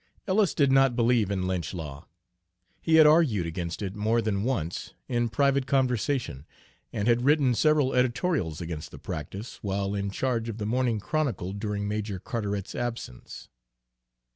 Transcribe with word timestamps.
Ellis 0.27 0.55
did 0.55 0.71
not 0.71 0.95
believe 0.95 1.29
in 1.29 1.45
lynch 1.45 1.75
law. 1.75 2.07
He 2.81 2.95
had 2.95 3.05
argued 3.05 3.45
against 3.45 3.83
it, 3.83 3.93
more 3.95 4.19
than 4.19 4.41
once, 4.43 4.95
in 5.07 5.29
private 5.29 5.67
conversation, 5.67 6.47
and 6.91 7.07
had 7.07 7.21
written 7.23 7.53
several 7.53 7.93
editorials 7.93 8.61
against 8.61 8.89
the 8.89 8.97
practice, 8.97 9.59
while 9.61 9.93
in 9.93 10.09
charge 10.09 10.49
of 10.49 10.57
the 10.57 10.65
Morning 10.65 10.99
Chronicle 10.99 11.53
during 11.53 11.87
Major 11.87 12.17
Carteret's 12.19 12.73
absence. 12.73 13.47